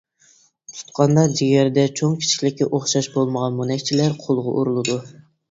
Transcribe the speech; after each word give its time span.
تۇتقاندا 0.77 1.25
جىگەردە 1.39 1.83
چوڭ-كىچىكلىكى 1.99 2.69
ئوخشاش 2.71 3.11
بولمىغان 3.19 3.61
مونەكچىلەر 3.61 4.19
قولغا 4.27 4.57
ئۇرۇلىدۇ. 4.57 4.99